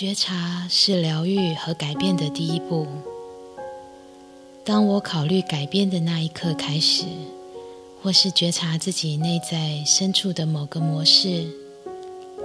[0.00, 2.86] 觉察是疗愈和改变的第一步。
[4.64, 7.04] 当我考虑改变的那一刻开始，
[8.02, 11.44] 或是觉察自己内在深处的某个模式，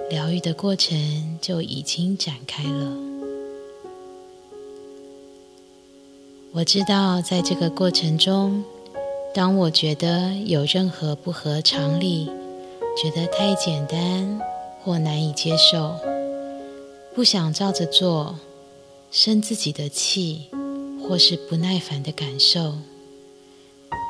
[0.10, 2.92] 疗愈的过程就已经展开了。
[6.52, 8.66] 我知道，在这个过程中，
[9.34, 12.30] 当我觉得有任何不合常理，
[13.02, 14.42] 觉得太简单
[14.84, 15.96] 或难以接受，
[17.16, 18.38] 不想照着做，
[19.10, 20.50] 生自己的气。
[21.08, 22.74] 或是不耐烦的感受，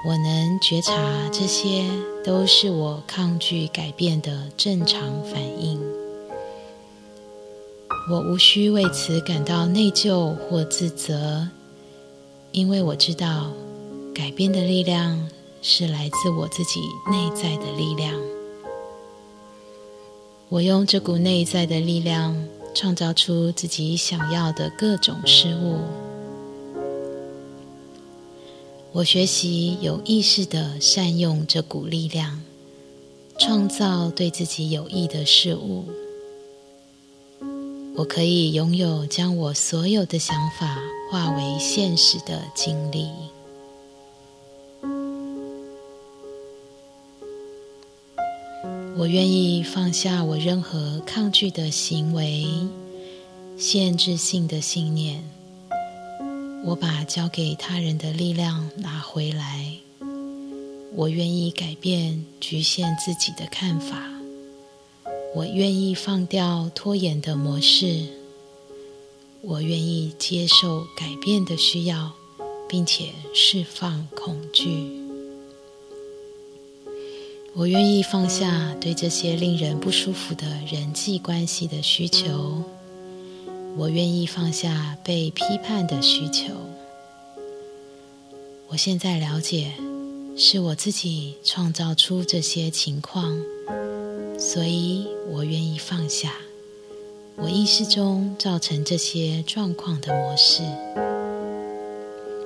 [0.08, 0.94] 我能觉察，
[1.30, 1.84] 这些
[2.24, 5.78] 都是我抗拒改变的正常反应。
[8.10, 11.50] 我无需为此感到内疚或自责，
[12.54, 13.52] 因为我知道，
[14.14, 15.30] 改变的力量
[15.62, 16.80] 是来自我自己
[17.12, 18.18] 内在的力量。
[20.48, 25.80] 我用这股内在的力量，创造出自己想要的各种事物。
[28.92, 32.42] 我学习有意识的善用这股力量，
[33.40, 35.86] 创造对自己有益的事物。
[37.96, 40.78] 我可以拥有将我所有的想法
[41.10, 43.08] 化为现实的经历。
[48.98, 52.48] 我愿意放下我任何抗拒的行为、
[53.58, 55.22] 限制性的信念。
[56.64, 59.74] 我把交给他人的力量拿回来。
[60.96, 64.02] 我愿意改变局限自己的看法。
[65.36, 68.08] 我愿意放掉拖延的模式。
[69.42, 72.14] 我愿意接受改变的需要，
[72.70, 75.05] 并且释放恐惧。
[77.58, 82.62] 我愿意放下对这些令人不舒服的人际关系的需求。
[83.78, 86.54] 我愿意放下被批判的需求。
[88.68, 89.72] 我现在了解，
[90.36, 93.42] 是我自己创造出这些情况，
[94.38, 96.34] 所以我愿意放下
[97.38, 100.62] 我意识中造成这些状况的模式，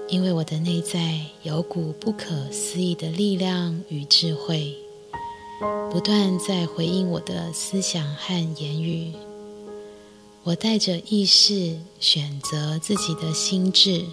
[0.07, 4.75] 因为我的内在有股不可思议的力量与智慧，
[5.91, 9.13] 不断在回应我的思想和言语。
[10.43, 14.05] 我带着意识选择自己的心智，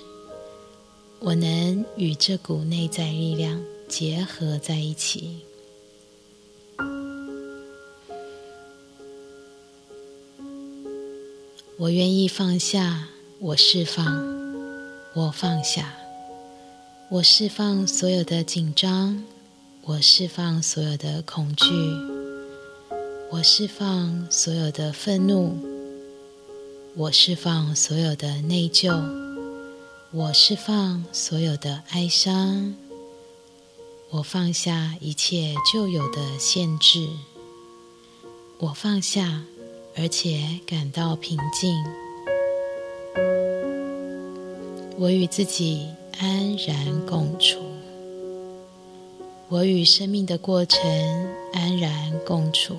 [1.20, 5.40] 我能与这股内在力量结合在一起。
[11.78, 13.06] 我愿意放下，
[13.38, 14.04] 我释放，
[15.14, 15.94] 我放下，
[17.10, 19.22] 我释放所有的紧张，
[19.88, 21.66] 我释放所有的恐惧，
[23.30, 25.56] 我释放所有的愤怒。
[26.96, 29.00] 我释放所有的内疚，
[30.10, 32.74] 我释放所有的哀伤，
[34.10, 37.08] 我放下一切旧有的限制，
[38.58, 39.44] 我放下，
[39.96, 41.72] 而且感到平静。
[44.98, 45.86] 我与自己
[46.18, 47.60] 安然共处，
[49.48, 50.80] 我与生命的过程
[51.52, 52.76] 安然共处，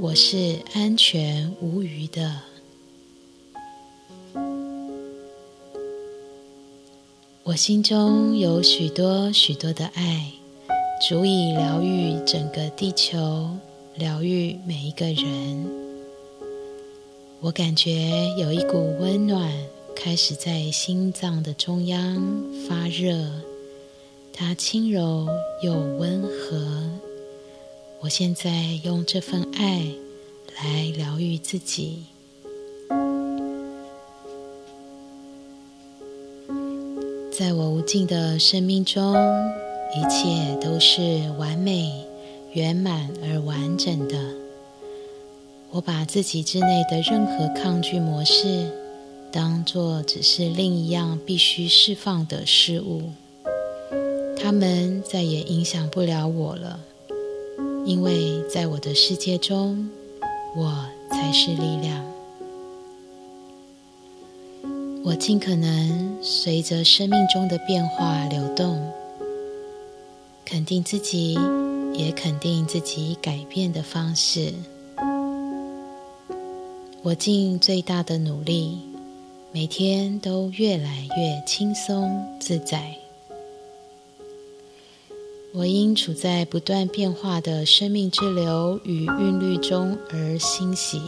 [0.00, 2.40] 我是安全无虞的。
[7.42, 10.32] 我心中有许多许多的爱，
[11.06, 13.50] 足以疗愈整个地球，
[13.94, 15.66] 疗愈每一个人。
[17.40, 19.52] 我感觉有一股温暖
[19.94, 22.16] 开始在心脏的中央
[22.66, 23.28] 发热，
[24.32, 25.28] 它轻柔
[25.62, 26.90] 又温和。
[28.00, 28.50] 我现在
[28.82, 29.86] 用这份爱
[30.56, 32.04] 来疗愈自己。
[37.30, 39.14] 在我无尽的生命中，
[39.94, 41.00] 一切都是
[41.38, 42.04] 完美、
[42.52, 44.16] 圆满而完整的。
[45.70, 48.70] 我把自己之内的任何抗拒模式，
[49.30, 53.10] 当作只是另一样必须释放的事物，
[54.42, 56.80] 他们再也影响不了我了，
[57.86, 59.88] 因为在我的世界中，
[60.56, 62.04] 我才是力量。
[65.04, 68.84] 我尽可能随着生命中的变化流动，
[70.44, 71.38] 肯定自己，
[71.94, 74.52] 也肯定自己改变的方式。
[77.02, 78.76] 我尽最大的努力，
[79.52, 82.96] 每天都越来越轻松自在。
[85.54, 90.98] 我因处在不断变化的生命之流与韵律中而欣喜。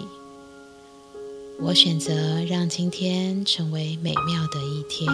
[1.59, 2.13] 我选择
[2.47, 5.11] 让今天成为美妙的一天。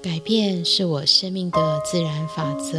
[0.00, 2.78] 改变是我生命的自然法则，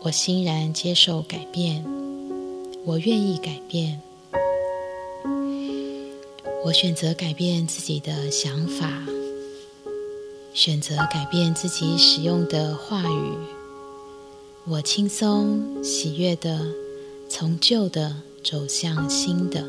[0.00, 1.84] 我欣然接受改变，
[2.86, 4.00] 我愿意改变。
[6.64, 9.06] 我选择改变自己的想法，
[10.56, 13.32] 选择改变自己使用的话语。
[14.64, 16.66] 我轻松喜悦的。
[17.28, 18.14] 从旧的
[18.44, 19.66] 走向新的，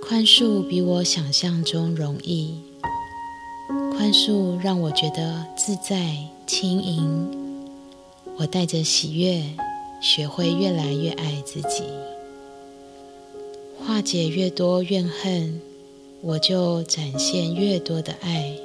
[0.00, 2.54] 宽恕比我想象中容易。
[3.90, 6.16] 宽恕让我觉得自在
[6.46, 7.68] 轻盈。
[8.38, 9.42] 我带着喜悦，
[10.00, 11.82] 学会越来越爱自己。
[13.84, 15.60] 化解越多怨恨，
[16.22, 18.56] 我就展现越多的爱。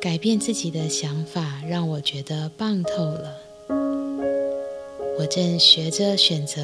[0.00, 3.36] 改变自己的想法，让我觉得棒透了。
[5.18, 6.60] 我正学着选择，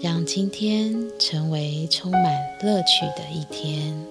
[0.00, 2.22] 让今天成为充满
[2.62, 4.06] 乐趣的一天。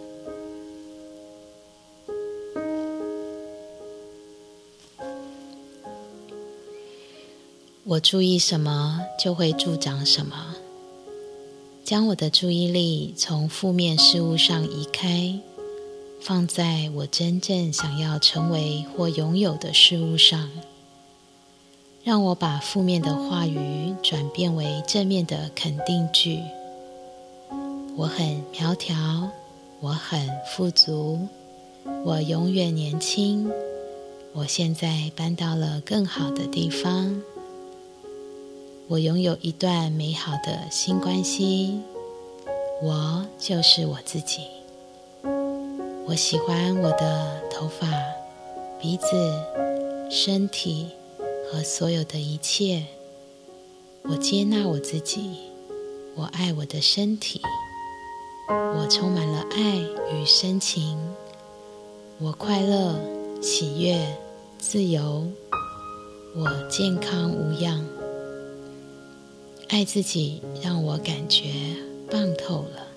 [7.86, 10.56] 我注意什么，就会助长什么。
[11.88, 15.40] 将我的注意力从负面事物上移开，
[16.20, 20.50] 放在我真正想要成为或拥有的事物上。
[22.04, 26.42] 让我把负面的话语转变为正面的肯定句。
[27.96, 29.32] 我很苗条，
[29.80, 31.26] 我很富足，
[32.04, 33.50] 我永远年轻。
[34.34, 37.24] 我现在搬到了更好的地方。
[38.88, 41.82] 我拥有一段美好的新关系。
[42.82, 44.42] 我就是我自己。
[46.06, 47.88] 我喜欢我的头发、
[48.80, 49.08] 鼻子、
[50.10, 50.88] 身体。
[51.50, 52.84] 和所有的一切，
[54.02, 55.38] 我接纳我自己，
[56.14, 57.40] 我爱我的身体，
[58.50, 59.78] 我充满了爱
[60.14, 61.00] 与深情，
[62.20, 63.00] 我快乐、
[63.42, 63.98] 喜悦、
[64.60, 65.26] 自由，
[66.36, 67.97] 我健康无恙。
[69.70, 71.52] 爱自己让我感觉
[72.10, 72.88] 棒透了。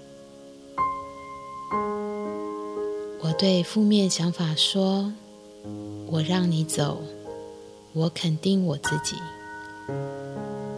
[3.23, 5.13] 我对负面想法说
[6.11, 7.03] ：“我让你走。”
[7.93, 9.17] 我肯定我自己，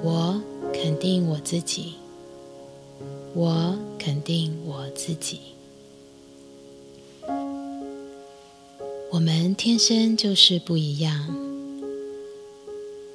[0.03, 0.41] 我
[0.73, 1.93] 肯定我自己，
[3.35, 5.39] 我肯定我自己。
[9.11, 11.29] 我们天生就是不一样。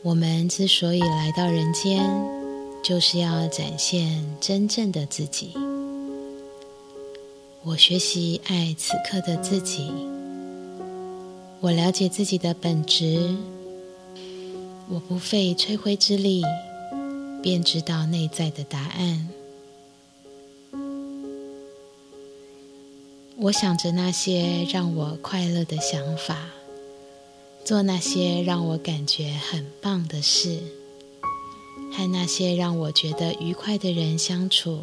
[0.03, 2.07] 我们之所以来到人间，
[2.87, 5.51] 就是要展现真正的自己。
[7.61, 9.91] 我学习爱此刻的自己，
[11.59, 13.35] 我了解自己的本质。
[14.87, 16.41] 我不费吹灰之力，
[17.43, 19.27] 便知道内在的答案。
[23.37, 26.37] 我想着那些让我快乐的想法，
[27.65, 30.61] 做那些让我感觉很棒的事，
[31.91, 34.79] 和那些让我觉得愉快的人相处，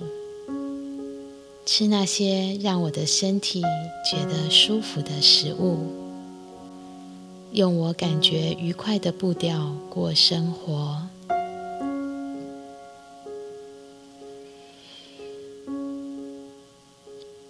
[1.65, 3.63] 吃那些让我的身体
[4.11, 5.79] 觉得舒服的食物。
[7.53, 11.01] 用我感觉愉快的步调过生活。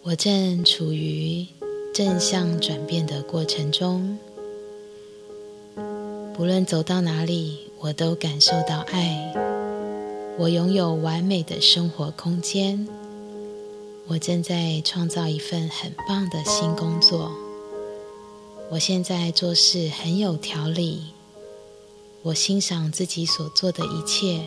[0.03, 1.47] 我正处于
[1.95, 4.19] 正向转变的过程中，
[6.35, 9.31] 不论走到哪里，我都感受到爱。
[10.39, 12.89] 我拥有完美的生活空间。
[14.07, 17.31] 我正在创造一份很棒的新工作。
[18.71, 21.03] 我现在做事很有条理，
[22.23, 24.41] 我欣赏自己所做的一切，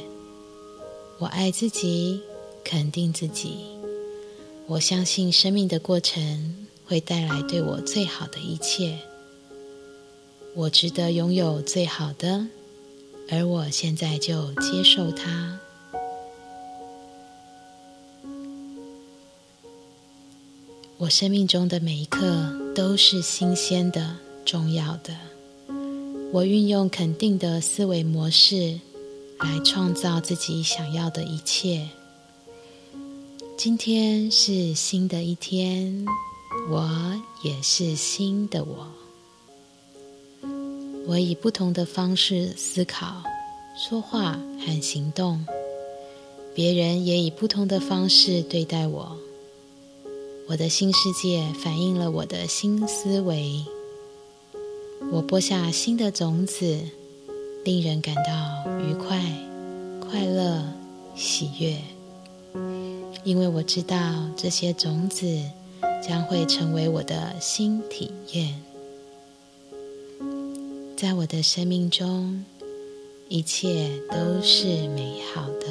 [1.20, 2.20] 我爱自己，
[2.63, 3.60] 肯定自己，
[4.65, 8.98] 我相信生命的过程会带来对我最好的一切，
[10.56, 12.48] 我值得拥有最好的，
[13.29, 15.60] 而我现在就接受它。
[20.98, 22.67] 我生命中的每一刻。
[22.77, 24.15] 都是新鲜的、
[24.46, 25.17] 重要的。
[26.31, 28.79] 我运用肯定的思维模式
[29.39, 31.89] 来创造自己想要的一切。
[33.57, 36.05] 今天是新的一天，
[36.69, 38.88] 我也是新的我。
[41.08, 43.24] 我以不同的方式思考、
[43.78, 45.46] 说话和行动，
[46.54, 49.18] 别人也以不同的方式对待我。
[50.50, 53.64] 我的新世界反映了我的新思维。
[55.10, 56.78] 我播下新的种子，
[57.64, 59.18] 令人感到愉快、
[60.02, 60.62] 快乐、
[61.16, 61.78] 喜悦，
[63.24, 63.98] 因为我知道
[64.36, 65.26] 这些种子
[66.06, 68.62] 将会成为我的新体验。
[70.98, 72.44] 在我的生命中，
[73.30, 75.68] 一切都是美好的。